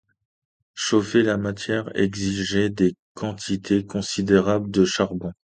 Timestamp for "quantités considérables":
3.13-4.71